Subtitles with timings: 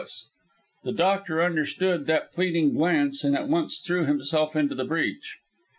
[0.83, 5.37] The doctor understood that pleading glance and at once threw himself into the breach.